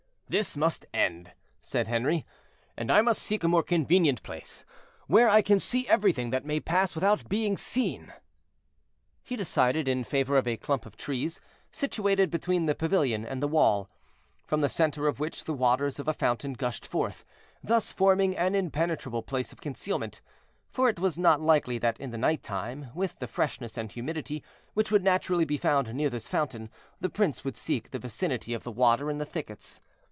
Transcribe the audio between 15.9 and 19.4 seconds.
of a fountain gushed forth, thus forming an impenetrable